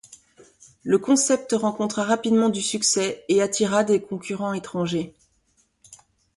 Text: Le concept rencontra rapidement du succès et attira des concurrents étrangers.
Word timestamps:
Le 0.81 0.97
concept 0.97 1.51
rencontra 1.53 2.03
rapidement 2.03 2.49
du 2.49 2.59
succès 2.63 3.23
et 3.29 3.39
attira 3.39 3.83
des 3.83 4.01
concurrents 4.01 4.53
étrangers. 4.53 5.13